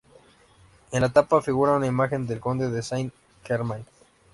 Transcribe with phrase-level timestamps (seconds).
[0.91, 3.13] En la tapa, figura una imagen del Conde de Saint
[3.43, 3.85] Germain.